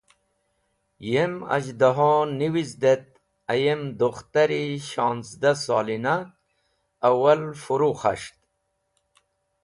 [1.11, 3.07] Yem az̃hdaho niwizd et
[3.53, 6.15] ayem dukhtar-e shonzda solina
[7.09, 8.35] awal furu khas̃ht.